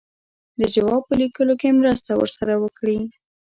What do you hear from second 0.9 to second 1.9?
په لیکلو کې